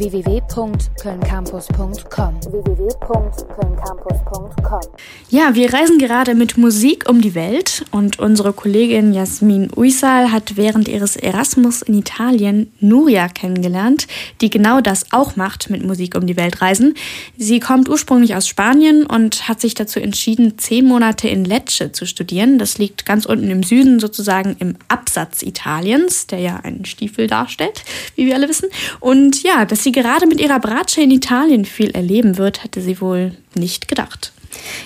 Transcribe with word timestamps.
www.kölncampus.com 0.00 2.40
www.kölncampus.com 2.50 4.80
Ja, 5.28 5.54
wir 5.54 5.74
reisen 5.74 5.98
gerade 5.98 6.34
mit 6.34 6.56
Musik 6.56 7.06
um 7.08 7.20
die 7.20 7.34
Welt 7.34 7.84
und 7.90 8.18
unsere 8.18 8.54
Kollegin 8.54 9.12
Jasmin 9.12 9.68
Uysal 9.76 10.32
hat 10.32 10.56
während 10.56 10.88
ihres 10.88 11.16
Erasmus 11.16 11.82
in 11.82 11.98
Italien 11.98 12.72
Nuria 12.80 13.28
kennengelernt, 13.28 14.06
die 14.40 14.48
genau 14.48 14.80
das 14.80 15.12
auch 15.12 15.36
macht 15.36 15.68
mit 15.68 15.84
Musik 15.84 16.16
um 16.16 16.26
die 16.26 16.38
Welt 16.38 16.62
reisen. 16.62 16.94
Sie 17.36 17.60
kommt 17.60 17.90
ursprünglich 17.90 18.34
aus 18.34 18.48
Spanien 18.48 19.04
und 19.04 19.48
hat 19.48 19.60
sich 19.60 19.74
dazu 19.74 20.00
entschieden, 20.00 20.56
zehn 20.58 20.86
Monate 20.86 21.28
in 21.28 21.44
Lecce 21.44 21.92
zu 21.92 22.06
studieren. 22.06 22.58
Das 22.58 22.78
liegt 22.78 23.04
ganz 23.04 23.26
unten 23.26 23.50
im 23.50 23.62
Süden, 23.62 24.00
sozusagen 24.00 24.56
im 24.58 24.76
Absatz 24.88 25.42
Italiens, 25.42 26.26
der 26.26 26.38
ja 26.38 26.56
einen 26.56 26.86
Stiefel 26.86 27.26
darstellt, 27.26 27.84
wie 28.16 28.24
wir 28.26 28.34
alle 28.34 28.48
wissen. 28.48 28.70
Und 29.00 29.42
ja, 29.42 29.66
dass 29.66 29.82
sie 29.82 29.89
gerade 29.92 30.26
mit 30.26 30.40
ihrer 30.40 30.60
Bratsche 30.60 31.02
in 31.02 31.10
Italien 31.10 31.64
viel 31.64 31.90
erleben 31.90 32.38
wird, 32.38 32.64
hatte 32.64 32.80
sie 32.80 33.00
wohl 33.00 33.32
nicht 33.54 33.88
gedacht. 33.88 34.32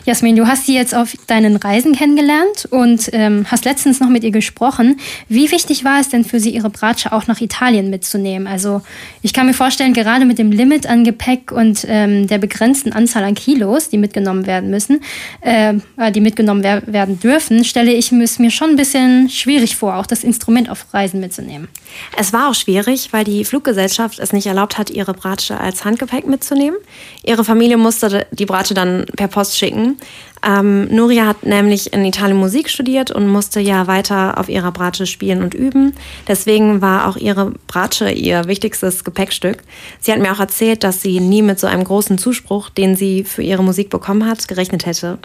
Jasmin, 0.04 0.36
du 0.36 0.46
hast 0.46 0.66
sie 0.66 0.74
jetzt 0.74 0.94
auf 0.94 1.16
deinen 1.26 1.56
Reisen 1.56 1.94
kennengelernt 1.94 2.66
und 2.70 3.08
ähm, 3.12 3.46
hast 3.50 3.64
letztens 3.64 4.00
noch 4.00 4.08
mit 4.08 4.24
ihr 4.24 4.30
gesprochen. 4.30 4.98
Wie 5.28 5.50
wichtig 5.50 5.84
war 5.84 6.00
es 6.00 6.08
denn 6.08 6.24
für 6.24 6.40
sie, 6.40 6.50
ihre 6.50 6.70
Bratsche 6.70 7.12
auch 7.12 7.26
nach 7.26 7.40
Italien 7.40 7.90
mitzunehmen? 7.90 8.46
Also 8.46 8.82
ich 9.22 9.32
kann 9.32 9.46
mir 9.46 9.54
vorstellen, 9.54 9.94
gerade 9.94 10.24
mit 10.24 10.38
dem 10.38 10.52
Limit 10.52 10.86
an 10.86 11.04
Gepäck 11.04 11.52
und 11.52 11.86
ähm, 11.88 12.26
der 12.26 12.38
begrenzten 12.38 12.92
Anzahl 12.92 13.24
an 13.24 13.34
Kilos, 13.34 13.88
die 13.88 13.98
mitgenommen 13.98 14.46
werden 14.46 14.70
müssen, 14.70 15.00
äh, 15.40 15.74
die 16.12 16.20
mitgenommen 16.20 16.62
wer 16.62 16.82
werden 16.86 17.18
dürfen, 17.18 17.64
stelle 17.64 17.92
ich 17.92 18.12
es 18.12 18.38
mir 18.38 18.50
schon 18.50 18.70
ein 18.70 18.76
bisschen 18.76 19.30
schwierig 19.30 19.76
vor, 19.76 19.96
auch 19.96 20.06
das 20.06 20.24
Instrument 20.24 20.68
auf 20.68 20.92
Reisen 20.92 21.20
mitzunehmen. 21.20 21.68
Es 22.16 22.32
war 22.32 22.50
auch 22.50 22.54
schwierig, 22.54 23.12
weil 23.12 23.24
die 23.24 23.44
Fluggesellschaft 23.44 24.18
es 24.18 24.32
nicht 24.32 24.46
erlaubt 24.46 24.78
hat, 24.78 24.90
ihre 24.90 25.14
Bratsche 25.14 25.58
als 25.58 25.84
Handgepäck 25.84 26.26
mitzunehmen. 26.26 26.78
Ihre 27.22 27.44
Familie 27.44 27.76
musste 27.76 28.26
die 28.32 28.46
Bratsche 28.46 28.74
dann 28.74 29.06
per 29.16 29.28
Post 29.28 29.53
schicken. 29.54 29.98
Ähm, 30.46 30.88
Nuria 30.94 31.26
hat 31.26 31.44
nämlich 31.44 31.92
in 31.92 32.04
Italien 32.04 32.36
Musik 32.36 32.68
studiert 32.68 33.10
und 33.10 33.28
musste 33.28 33.60
ja 33.60 33.86
weiter 33.86 34.38
auf 34.38 34.48
ihrer 34.48 34.72
Bratsche 34.72 35.06
spielen 35.06 35.42
und 35.42 35.54
üben. 35.54 35.94
Deswegen 36.28 36.82
war 36.82 37.08
auch 37.08 37.16
ihre 37.16 37.52
Bratsche 37.66 38.10
ihr 38.10 38.46
wichtigstes 38.46 39.04
Gepäckstück. 39.04 39.58
Sie 40.00 40.12
hat 40.12 40.20
mir 40.20 40.32
auch 40.32 40.40
erzählt, 40.40 40.84
dass 40.84 41.00
sie 41.00 41.20
nie 41.20 41.42
mit 41.42 41.58
so 41.58 41.66
einem 41.66 41.84
großen 41.84 42.18
Zuspruch, 42.18 42.68
den 42.68 42.96
sie 42.96 43.24
für 43.24 43.42
ihre 43.42 43.62
Musik 43.62 43.88
bekommen 43.90 44.26
hat, 44.26 44.46
gerechnet 44.46 44.86
hätte. 44.86 45.18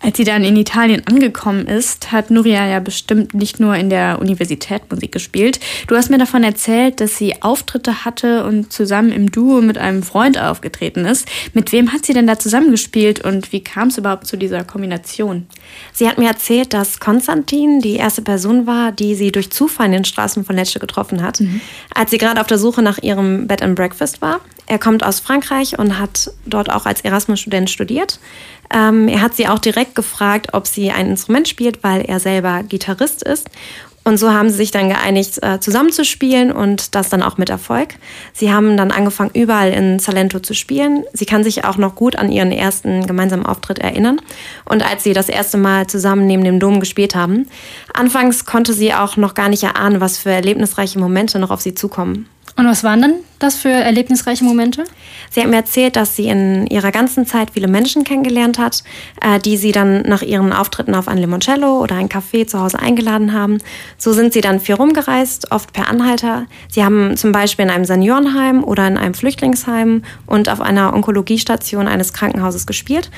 Als 0.00 0.16
sie 0.16 0.24
dann 0.24 0.44
in 0.44 0.56
Italien 0.56 1.02
angekommen 1.06 1.66
ist, 1.66 2.12
hat 2.12 2.30
Nuria 2.30 2.68
ja 2.68 2.78
bestimmt 2.78 3.34
nicht 3.34 3.58
nur 3.58 3.74
in 3.74 3.90
der 3.90 4.20
Universität 4.20 4.82
Musik 4.90 5.10
gespielt. 5.10 5.58
Du 5.88 5.96
hast 5.96 6.08
mir 6.08 6.18
davon 6.18 6.44
erzählt, 6.44 7.00
dass 7.00 7.16
sie 7.16 7.42
Auftritte 7.42 8.04
hatte 8.04 8.44
und 8.44 8.72
zusammen 8.72 9.10
im 9.10 9.32
Duo 9.32 9.60
mit 9.60 9.76
einem 9.76 10.04
Freund 10.04 10.38
aufgetreten 10.40 11.04
ist. 11.04 11.26
Mit 11.52 11.72
wem 11.72 11.92
hat 11.92 12.06
sie 12.06 12.12
denn 12.12 12.28
da 12.28 12.38
zusammengespielt 12.38 13.24
und 13.24 13.50
wie 13.50 13.64
kam 13.64 13.88
es 13.88 13.98
überhaupt 13.98 14.28
zu 14.28 14.36
dieser 14.38 14.64
Kombination? 14.64 15.46
Sie 15.92 16.08
hat 16.08 16.18
mir 16.18 16.28
erzählt, 16.28 16.72
dass 16.72 17.00
Konstantin 17.00 17.80
die 17.80 17.96
erste 17.96 18.22
Person 18.22 18.66
war, 18.66 18.92
die 18.92 19.14
sie 19.14 19.32
durch 19.32 19.50
Zufall 19.50 19.86
in 19.86 19.92
den 19.92 20.04
Straßen 20.04 20.44
von 20.44 20.56
Lecce 20.56 20.78
getroffen 20.78 21.22
hat, 21.22 21.40
mhm. 21.40 21.60
als 21.94 22.10
sie 22.10 22.18
gerade 22.18 22.40
auf 22.40 22.46
der 22.46 22.58
Suche 22.58 22.82
nach 22.82 22.98
ihrem 22.98 23.46
Bed 23.46 23.62
and 23.62 23.74
Breakfast 23.74 24.22
war. 24.22 24.40
Er 24.66 24.78
kommt 24.78 25.02
aus 25.02 25.18
Frankreich 25.18 25.78
und 25.78 25.98
hat 25.98 26.30
dort 26.44 26.70
auch 26.70 26.84
als 26.84 27.00
Erasmus-Student 27.00 27.70
studiert. 27.70 28.20
Ähm, 28.70 29.08
er 29.08 29.22
hat 29.22 29.34
sie 29.34 29.48
auch 29.48 29.58
direkt 29.58 29.94
gefragt, 29.94 30.48
ob 30.52 30.66
sie 30.66 30.90
ein 30.90 31.08
Instrument 31.08 31.48
spielt, 31.48 31.82
weil 31.82 32.02
er 32.02 32.20
selber 32.20 32.62
Gitarrist 32.62 33.22
ist. 33.22 33.48
Und 34.08 34.16
so 34.16 34.32
haben 34.32 34.48
sie 34.48 34.56
sich 34.56 34.70
dann 34.70 34.88
geeinigt, 34.88 35.42
äh, 35.42 35.60
zusammenzuspielen 35.60 36.50
und 36.50 36.94
das 36.94 37.10
dann 37.10 37.22
auch 37.22 37.36
mit 37.36 37.50
Erfolg. 37.50 37.96
Sie 38.32 38.50
haben 38.50 38.78
dann 38.78 38.90
angefangen, 38.90 39.32
überall 39.34 39.70
in 39.70 39.98
Salento 39.98 40.40
zu 40.40 40.54
spielen. 40.54 41.04
Sie 41.12 41.26
kann 41.26 41.44
sich 41.44 41.66
auch 41.66 41.76
noch 41.76 41.94
gut 41.94 42.16
an 42.16 42.32
ihren 42.32 42.50
ersten 42.50 43.06
gemeinsamen 43.06 43.44
Auftritt 43.44 43.80
erinnern. 43.80 44.18
Und 44.64 44.82
als 44.82 45.04
sie 45.04 45.12
das 45.12 45.28
erste 45.28 45.58
Mal 45.58 45.88
zusammen 45.88 46.26
neben 46.26 46.42
dem 46.42 46.58
Dom 46.58 46.80
gespielt 46.80 47.14
haben, 47.14 47.48
anfangs 47.92 48.46
konnte 48.46 48.72
sie 48.72 48.94
auch 48.94 49.18
noch 49.18 49.34
gar 49.34 49.50
nicht 49.50 49.64
erahnen, 49.64 50.00
was 50.00 50.16
für 50.16 50.30
erlebnisreiche 50.30 50.98
Momente 50.98 51.38
noch 51.38 51.50
auf 51.50 51.60
sie 51.60 51.74
zukommen. 51.74 52.30
Und 52.56 52.66
was 52.66 52.82
waren 52.82 53.02
denn 53.02 53.14
das 53.38 53.56
für 53.56 53.68
erlebnisreiche 53.68 54.44
Momente? 54.44 54.84
Sie 55.30 55.40
hat 55.40 55.48
mir 55.48 55.56
erzählt, 55.56 55.94
dass 55.94 56.16
sie 56.16 56.26
in 56.28 56.66
ihrer 56.66 56.90
ganzen 56.90 57.24
Zeit 57.24 57.50
viele 57.52 57.68
Menschen 57.68 58.02
kennengelernt 58.02 58.58
hat, 58.58 58.82
äh, 59.20 59.38
die 59.38 59.56
sie 59.56 59.72
dann 59.72 60.02
nach 60.02 60.22
ihren 60.22 60.52
Auftritten 60.52 60.94
auf 60.94 61.06
ein 61.06 61.18
Limoncello 61.18 61.80
oder 61.80 61.96
ein 61.96 62.08
Café 62.08 62.46
zu 62.46 62.60
Hause 62.60 62.80
eingeladen 62.80 63.32
haben. 63.32 63.58
So 63.96 64.12
sind 64.12 64.32
sie 64.32 64.40
dann 64.40 64.58
viel 64.58 64.74
rumgereist, 64.74 65.52
oft 65.52 65.72
per 65.72 65.88
Anhalter. 65.88 66.46
Sie 66.68 66.84
haben 66.84 67.16
zum 67.16 67.30
Beispiel 67.30 67.66
in 67.66 67.70
einem 67.70 67.84
Seniorenheim 67.84 68.64
oder 68.64 68.88
in 68.88 68.96
einem 68.96 69.14
Flüchtlingsheim 69.14 70.02
und 70.26 70.48
auf 70.48 70.60
einer 70.60 70.94
Onkologiestation 70.94 71.86
eines 71.86 72.12
Krankenhauses 72.12 72.66
gespielt 72.66 73.10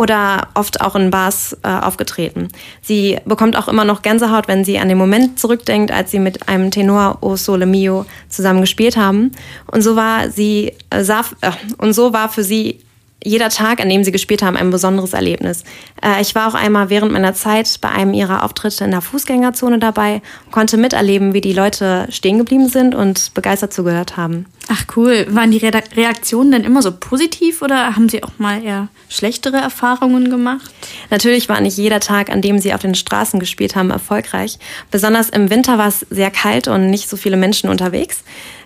oder 0.00 0.48
oft 0.54 0.80
auch 0.80 0.96
in 0.96 1.10
Bars 1.10 1.54
äh, 1.62 1.68
aufgetreten. 1.68 2.48
Sie 2.80 3.18
bekommt 3.26 3.54
auch 3.54 3.68
immer 3.68 3.84
noch 3.84 4.00
Gänsehaut, 4.00 4.48
wenn 4.48 4.64
sie 4.64 4.78
an 4.78 4.88
den 4.88 4.96
Moment 4.96 5.38
zurückdenkt, 5.38 5.92
als 5.92 6.10
sie 6.10 6.18
mit 6.18 6.48
einem 6.48 6.70
Tenor 6.70 7.18
O 7.20 7.36
Sole 7.36 7.66
Mio 7.66 8.06
zusammen 8.30 8.62
gespielt 8.62 8.96
haben. 8.96 9.32
Und 9.66 9.82
so 9.82 9.96
war 9.96 10.30
sie, 10.30 10.72
äh, 10.88 11.04
sah, 11.04 11.20
äh, 11.42 11.50
und 11.76 11.92
so 11.92 12.14
war 12.14 12.30
für 12.30 12.42
sie 12.42 12.80
jeder 13.22 13.50
Tag, 13.50 13.80
an 13.80 13.88
dem 13.88 14.04
sie 14.04 14.12
gespielt 14.12 14.42
haben, 14.42 14.56
ein 14.56 14.70
besonderes 14.70 15.12
Erlebnis. 15.12 15.64
Äh, 16.02 16.20
ich 16.22 16.34
war 16.34 16.48
auch 16.48 16.54
einmal 16.54 16.90
während 16.90 17.12
meiner 17.12 17.34
Zeit 17.34 17.80
bei 17.80 17.90
einem 17.90 18.14
ihrer 18.14 18.44
Auftritte 18.44 18.84
in 18.84 18.90
der 18.90 19.00
Fußgängerzone 19.00 19.78
dabei 19.78 20.22
konnte 20.50 20.76
miterleben, 20.76 21.34
wie 21.34 21.40
die 21.40 21.52
Leute 21.52 22.06
stehen 22.10 22.38
geblieben 22.38 22.68
sind 22.68 22.94
und 22.94 23.34
begeistert 23.34 23.72
zugehört 23.72 24.16
haben. 24.16 24.46
Ach 24.68 24.84
cool. 24.96 25.26
Waren 25.30 25.50
die 25.50 25.58
Reaktionen 25.58 26.52
denn 26.52 26.64
immer 26.64 26.80
so 26.80 26.92
positiv 26.92 27.60
oder 27.60 27.96
haben 27.96 28.08
Sie 28.08 28.22
auch 28.22 28.38
mal 28.38 28.62
eher 28.62 28.88
schlechtere 29.08 29.56
Erfahrungen 29.56 30.30
gemacht? 30.30 30.70
Natürlich 31.10 31.48
war 31.48 31.60
nicht 31.60 31.76
jeder 31.76 31.98
Tag, 31.98 32.30
an 32.30 32.40
dem 32.40 32.58
Sie 32.60 32.72
auf 32.72 32.80
den 32.80 32.94
Straßen 32.94 33.40
gespielt 33.40 33.74
haben, 33.74 33.90
erfolgreich. 33.90 34.58
Besonders 34.90 35.28
im 35.28 35.50
Winter 35.50 35.76
war 35.76 35.88
es 35.88 36.06
sehr 36.10 36.30
kalt 36.30 36.68
und 36.68 36.88
nicht 36.88 37.08
so 37.08 37.16
viele 37.16 37.36
Menschen 37.36 37.68
unterwegs. 37.68 38.22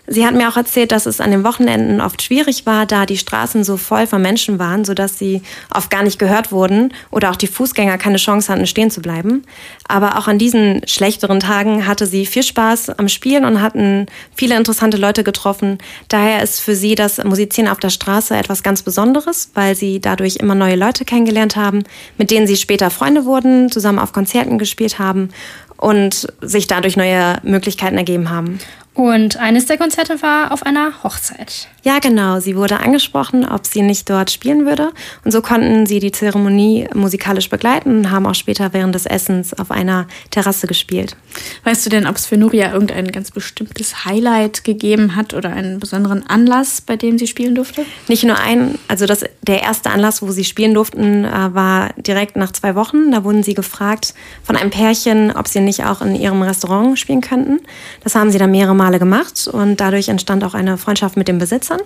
Sie 0.07 0.27
hat 0.27 0.35
mir 0.35 0.51
auch 0.51 0.57
erzählt, 0.59 0.93
dass 0.93 1.07
es 1.07 1.21
an 1.21 1.31
den 1.31 1.45
Wochenenden 1.45 2.03
oft 2.03 2.23
schwierig 2.23 2.67
war, 2.67 2.85
da 2.85 3.07
die 3.07 3.17
Straßen 3.17 3.65
so 3.65 3.79
voll 3.79 4.07
von 4.07 4.21
Menschen 4.21 4.59
waren, 4.59 4.85
sodass 4.85 5.19
sie 5.19 5.41
oft 5.75 5.91
gar 5.91 6.03
nicht 6.03 6.19
gehört 6.19 6.53
wurden 6.53 6.93
oder 7.11 7.31
auch 7.31 7.37
die 7.37 7.47
Fußgänger 7.47 7.97
keine 7.97 8.19
Chance 8.19 8.53
hatten, 8.53 8.67
stehen 8.67 8.91
zu 8.91 9.01
bleiben. 9.01 9.45
Aber 9.89 10.19
auch 10.19 10.29
an 10.29 10.39
diesen 10.39 10.87
schlechteren 10.87 11.41
Tagen 11.41 11.87
hatte 11.87 12.07
sie 12.07 12.27
viel 12.27 12.43
Spaß 12.43 12.91
am 12.91 13.09
Spielen 13.09 13.47
und 13.47 13.63
hatten 13.63 14.07
viele 14.35 14.57
interessante 14.57 14.99
Leute 14.99 15.25
getroffen. 15.25 15.79
Daher 16.09 16.43
ist 16.43 16.61
für 16.61 16.77
sie 16.77 16.95
das 16.95 17.23
Musizieren 17.25 17.71
auf 17.71 17.81
der 17.81 17.91
Straße 17.91 18.37
etwas 18.37 18.63
ganz 18.63 18.83
Besonderes, 18.83 19.53
weil 19.55 19.75
sie 19.75 20.01
dadurch 20.01 20.37
immer 20.37 20.55
neue 20.55 20.77
Leute 20.77 21.07
kennengelernt 21.07 21.57
haben, 21.57 21.83
mit 22.19 22.31
denen 22.31 22.47
sie 22.47 22.57
später 22.57 22.91
Freunde 22.91 23.25
wurden, 23.25 23.71
zusammen 23.71 23.99
auf 23.99 24.13
Konzerten 24.13 24.59
gespielt 24.59 24.99
haben 24.99 25.31
und 25.79 26.27
sich 26.43 26.67
dadurch 26.67 26.97
neue 26.97 27.39
Möglichkeiten 27.43 27.97
ergeben 27.97 28.29
haben. 28.29 28.59
Und 28.94 29.38
eines 29.38 29.66
der 29.66 29.77
Konzerte 29.77 30.22
war 30.22 30.53
auf 30.53 30.62
einer 30.62 31.03
Hochzeit. 31.03 31.69
Ja, 31.82 31.99
genau. 31.99 32.38
Sie 32.38 32.56
wurde 32.56 32.78
angesprochen, 32.78 33.47
ob 33.47 33.66
sie 33.66 33.82
nicht 33.82 34.09
dort 34.09 34.31
spielen 34.31 34.66
würde. 34.66 34.93
Und 35.25 35.32
so 35.32 35.43
konnten 35.43 35.84
sie 35.84 35.99
die 35.99 36.12
Zeremonie 36.12 36.88
musikalisch 36.94 37.50
begleiten 37.50 37.99
und 37.99 38.10
haben 38.12 38.25
auch 38.25 38.37
später 38.37 38.72
während 38.72 38.94
des 38.94 39.05
Essens 39.05 39.53
auf 39.53 39.72
einer 39.72 40.06
Terrasse 40.31 40.69
gespielt. 40.69 41.16
Weißt 41.65 41.84
du 41.84 41.91
denn, 41.91 42.06
ob 42.06 42.16
es 42.16 42.25
für 42.25 42.37
Nuria 42.37 42.72
irgendein 42.72 43.10
ganz 43.10 43.32
bestimmtes 43.32 44.05
Highlight 44.05 44.62
gegeben 44.62 45.16
hat 45.16 45.34
oder 45.34 45.50
einen 45.50 45.81
besonderen 45.81 46.25
Anlass, 46.26 46.81
bei 46.81 46.97
dem 46.97 47.19
sie 47.19 47.26
spielen 47.26 47.56
durfte? 47.56 47.84
Nicht 48.06 48.22
nur 48.22 48.38
ein. 48.38 48.78
Also 48.87 49.06
das, 49.06 49.25
der 49.43 49.62
erste 49.62 49.91
Anlass, 49.91 50.22
wo 50.22 50.31
sie 50.31 50.44
spielen 50.44 50.72
durften, 50.72 51.25
äh, 51.25 51.53
war 51.53 51.91
direkt 51.97 52.37
nach 52.37 52.53
zwei 52.53 52.76
Wochen. 52.76 53.11
Da 53.11 53.25
wurden 53.25 53.43
sie 53.43 53.55
gefragt 53.55 54.15
von 54.44 54.56
einem 54.56 54.71
Pärchen, 54.71 55.32
ob 55.32 55.49
sie 55.49 55.61
nicht 55.61 55.84
auch 55.84 56.00
in 56.00 56.15
ihrem 56.15 56.43
Restaurant 56.43 56.97
spielen 56.97 57.21
könnten. 57.21 57.59
Das 58.05 58.15
haben 58.15 58.31
sie 58.31 58.38
dann 58.38 58.53
mehrere 58.53 58.75
Mal 58.75 58.84
Male 58.84 58.99
gemacht 58.99 59.49
und 59.50 59.81
dadurch 59.81 60.11
entstand 60.11 60.45
auch 60.45 60.53
eine 60.53 60.77
Freundschaft 60.77 61.17
mit 61.17 61.27
den 61.27 61.39
Besitzern. 61.39 61.81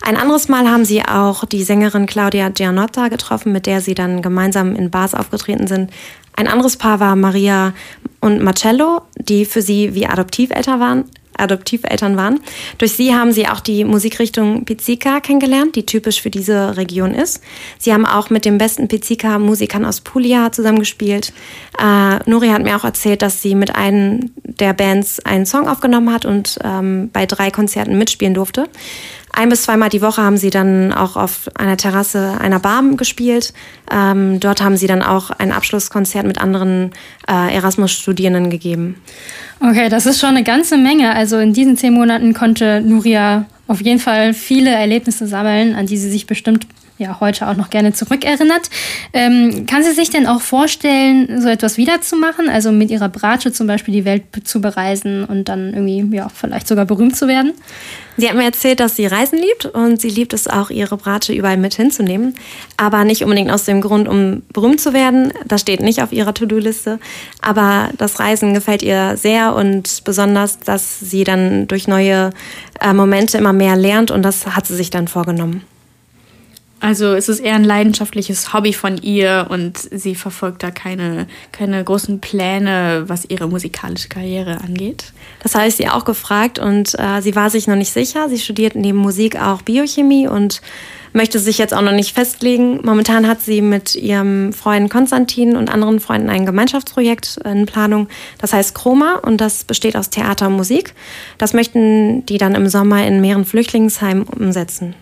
Ein 0.00 0.16
anderes 0.16 0.48
Mal 0.48 0.66
haben 0.66 0.86
sie 0.86 1.04
auch 1.04 1.44
die 1.44 1.62
Sängerin 1.62 2.06
Claudia 2.06 2.48
Gianotta 2.48 3.08
getroffen, 3.08 3.52
mit 3.52 3.66
der 3.66 3.82
sie 3.82 3.94
dann 3.94 4.22
gemeinsam 4.22 4.74
in 4.74 4.90
Bars 4.90 5.12
aufgetreten 5.14 5.66
sind. 5.66 5.90
Ein 6.36 6.48
anderes 6.48 6.78
Paar 6.78 7.00
war 7.00 7.16
Maria 7.16 7.74
und 8.22 8.42
Marcello, 8.42 9.02
die 9.16 9.44
für 9.44 9.60
sie 9.60 9.94
wie 9.94 10.06
Adoptiveltern 10.06 10.80
waren, 10.80 11.04
Adoptiveltern 11.38 12.16
waren. 12.16 12.40
Durch 12.78 12.92
sie 12.92 13.14
haben 13.14 13.32
sie 13.32 13.48
auch 13.48 13.60
die 13.60 13.84
Musikrichtung 13.84 14.64
Pizzica 14.64 15.20
kennengelernt, 15.20 15.76
die 15.76 15.86
typisch 15.86 16.20
für 16.20 16.30
diese 16.30 16.76
Region 16.76 17.14
ist. 17.14 17.42
Sie 17.78 17.92
haben 17.92 18.06
auch 18.06 18.30
mit 18.30 18.44
den 18.44 18.58
besten 18.58 18.88
Pizzica-Musikern 18.88 19.84
aus 19.84 20.00
Puglia 20.00 20.52
zusammengespielt. 20.52 21.32
Äh, 21.78 22.18
Nuri 22.28 22.48
hat 22.48 22.62
mir 22.62 22.76
auch 22.76 22.84
erzählt, 22.84 23.22
dass 23.22 23.42
sie 23.42 23.54
mit 23.54 23.74
einem 23.74 24.30
der 24.42 24.72
Bands 24.72 25.20
einen 25.20 25.46
Song 25.46 25.68
aufgenommen 25.68 26.12
hat 26.12 26.24
und 26.24 26.58
ähm, 26.64 27.10
bei 27.12 27.26
drei 27.26 27.50
Konzerten 27.50 27.96
mitspielen 27.98 28.34
durfte. 28.34 28.68
Ein 29.38 29.50
bis 29.50 29.62
zweimal 29.62 29.88
die 29.88 30.02
Woche 30.02 30.20
haben 30.20 30.36
sie 30.36 30.50
dann 30.50 30.92
auch 30.92 31.14
auf 31.14 31.48
einer 31.54 31.76
Terrasse 31.76 32.40
einer 32.40 32.58
Bar 32.58 32.82
gespielt. 32.96 33.52
Ähm, 33.88 34.40
dort 34.40 34.60
haben 34.60 34.76
sie 34.76 34.88
dann 34.88 35.00
auch 35.00 35.30
ein 35.30 35.52
Abschlusskonzert 35.52 36.26
mit 36.26 36.40
anderen 36.40 36.90
äh, 37.28 37.54
Erasmus-Studierenden 37.54 38.50
gegeben. 38.50 39.00
Okay, 39.60 39.90
das 39.90 40.06
ist 40.06 40.18
schon 40.18 40.30
eine 40.30 40.42
ganze 40.42 40.76
Menge. 40.76 41.14
Also 41.14 41.38
in 41.38 41.52
diesen 41.52 41.76
zehn 41.76 41.92
Monaten 41.92 42.34
konnte 42.34 42.80
Nuria 42.80 43.46
auf 43.68 43.80
jeden 43.80 44.00
Fall 44.00 44.34
viele 44.34 44.70
Erlebnisse 44.70 45.28
sammeln, 45.28 45.76
an 45.76 45.86
die 45.86 45.98
sie 45.98 46.10
sich 46.10 46.26
bestimmt 46.26 46.66
ja 46.98 47.20
heute 47.20 47.48
auch 47.48 47.56
noch 47.56 47.70
gerne 47.70 47.92
zurückerinnert. 47.92 48.70
Ähm, 49.12 49.66
kann 49.66 49.82
sie 49.82 49.92
sich 49.92 50.10
denn 50.10 50.26
auch 50.26 50.40
vorstellen, 50.40 51.40
so 51.40 51.48
etwas 51.48 51.76
wiederzumachen? 51.76 52.48
Also 52.48 52.72
mit 52.72 52.90
ihrer 52.90 53.08
Bratsche 53.08 53.52
zum 53.52 53.66
Beispiel 53.66 53.94
die 53.94 54.04
Welt 54.04 54.24
zu 54.44 54.60
bereisen 54.60 55.24
und 55.24 55.48
dann 55.48 55.72
irgendwie, 55.72 56.16
ja, 56.16 56.28
vielleicht 56.28 56.68
sogar 56.68 56.84
berühmt 56.84 57.16
zu 57.16 57.28
werden? 57.28 57.52
Sie 58.16 58.28
hat 58.28 58.34
mir 58.34 58.44
erzählt, 58.44 58.80
dass 58.80 58.96
sie 58.96 59.06
Reisen 59.06 59.38
liebt 59.38 59.66
und 59.66 60.00
sie 60.00 60.08
liebt 60.08 60.32
es 60.32 60.48
auch, 60.48 60.70
ihre 60.70 60.96
Bratsche 60.96 61.32
überall 61.32 61.56
mit 61.56 61.74
hinzunehmen. 61.74 62.34
Aber 62.76 63.04
nicht 63.04 63.22
unbedingt 63.22 63.52
aus 63.52 63.64
dem 63.64 63.80
Grund, 63.80 64.08
um 64.08 64.42
berühmt 64.52 64.80
zu 64.80 64.92
werden. 64.92 65.32
Das 65.46 65.60
steht 65.60 65.80
nicht 65.80 66.02
auf 66.02 66.12
ihrer 66.12 66.34
To-Do-Liste. 66.34 66.98
Aber 67.42 67.90
das 67.96 68.18
Reisen 68.18 68.54
gefällt 68.54 68.82
ihr 68.82 69.16
sehr 69.16 69.54
und 69.54 70.02
besonders, 70.02 70.58
dass 70.58 70.98
sie 70.98 71.22
dann 71.22 71.68
durch 71.68 71.86
neue 71.86 72.30
äh, 72.80 72.92
Momente 72.92 73.38
immer 73.38 73.52
mehr 73.52 73.76
lernt 73.76 74.10
und 74.10 74.22
das 74.22 74.46
hat 74.46 74.66
sie 74.66 74.74
sich 74.74 74.90
dann 74.90 75.06
vorgenommen. 75.06 75.62
Also 76.80 77.14
es 77.14 77.28
ist 77.28 77.40
eher 77.40 77.54
ein 77.54 77.64
leidenschaftliches 77.64 78.52
Hobby 78.52 78.72
von 78.72 78.98
ihr 78.98 79.46
und 79.50 79.78
sie 79.78 80.14
verfolgt 80.14 80.62
da 80.62 80.70
keine, 80.70 81.26
keine 81.50 81.82
großen 81.82 82.20
Pläne, 82.20 83.04
was 83.08 83.24
ihre 83.24 83.48
musikalische 83.48 84.08
Karriere 84.08 84.60
angeht. 84.60 85.12
Das 85.42 85.54
habe 85.54 85.66
ich 85.66 85.74
sie 85.74 85.88
auch 85.88 86.04
gefragt 86.04 86.58
und 86.58 86.94
äh, 86.98 87.20
sie 87.20 87.34
war 87.34 87.50
sich 87.50 87.66
noch 87.66 87.74
nicht 87.76 87.92
sicher. 87.92 88.28
Sie 88.28 88.38
studiert 88.38 88.76
neben 88.76 88.98
Musik 88.98 89.40
auch 89.40 89.62
Biochemie 89.62 90.28
und 90.28 90.60
möchte 91.18 91.38
sich 91.40 91.58
jetzt 91.58 91.74
auch 91.74 91.82
noch 91.82 91.92
nicht 91.92 92.14
festlegen. 92.14 92.80
Momentan 92.84 93.26
hat 93.26 93.42
sie 93.42 93.60
mit 93.60 93.96
ihrem 93.96 94.52
Freund 94.52 94.88
Konstantin 94.88 95.56
und 95.56 95.68
anderen 95.68 95.98
Freunden 95.98 96.30
ein 96.30 96.46
Gemeinschaftsprojekt 96.46 97.40
in 97.44 97.66
Planung. 97.66 98.06
Das 98.38 98.52
heißt 98.52 98.76
Chroma 98.76 99.16
und 99.16 99.40
das 99.40 99.64
besteht 99.64 99.96
aus 99.96 100.10
Theater 100.10 100.46
und 100.46 100.54
Musik. 100.54 100.94
Das 101.36 101.54
möchten 101.54 102.24
die 102.26 102.38
dann 102.38 102.54
im 102.54 102.68
Sommer 102.68 103.04
in 103.04 103.20
mehreren 103.20 103.44
Flüchtlingsheimen 103.44 104.22
umsetzen. 104.22 104.94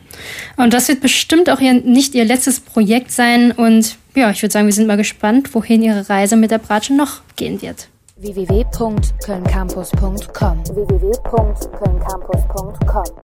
Und 0.57 0.73
das 0.73 0.89
wird 0.89 1.03
bestimmt 1.03 1.51
auch 1.51 1.61
ihr, 1.61 1.75
nicht 1.75 2.15
ihr 2.15 2.25
letztes 2.25 2.61
Projekt 2.61 3.13
sein. 3.13 3.53
Und 3.53 3.99
ja, 4.15 4.31
ich 4.31 4.43
würde 4.43 4.55
sagen, 4.55 4.65
wir 4.65 4.73
sind 4.73 4.87
mal 4.87 4.97
gespannt, 4.97 5.55
wohin 5.55 5.83
ihre 5.83 6.09
Reise 6.09 6.37
mit 6.37 6.51
der 6.51 6.57
Bratsche 6.59 6.95
noch 6.95 7.21
gehen 7.37 7.61
wird 7.61 7.89
www.kölncampus.com 8.19 10.65
www 10.65 11.13